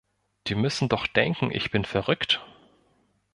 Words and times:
Die 0.47 0.55
müssen 0.55 0.89
doch 0.89 1.05
denken 1.05 1.51
ich 1.51 1.69
bin 1.69 1.85
verrückt. 1.85 2.43